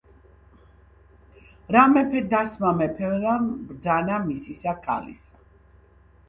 რა 1.75 1.83
მეფედ 1.91 2.31
დასმა 2.31 2.71
მეფემან 2.79 3.45
ბრძანა 3.69 4.19
მისისა 4.25 4.75
ქალისა, 4.89 5.41